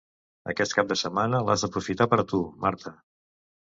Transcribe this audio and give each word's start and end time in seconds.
Aquest 0.53 0.73
cap 0.77 0.87
de 0.93 0.97
setmana 1.01 1.43
l'has 1.49 1.65
d'aprofitar 1.67 2.09
per 2.15 2.19
a 2.25 2.29
tu, 2.33 2.41
Marta. 2.65 2.95